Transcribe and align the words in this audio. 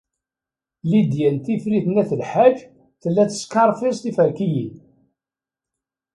Lidya 0.89 1.29
n 1.35 1.37
Tifrit 1.45 1.85
n 1.89 1.99
At 2.01 2.11
Lḥaǧ 2.21 2.57
tella 3.01 3.23
teskerfiẓ 3.29 3.97
tiferkiyin. 3.99 4.73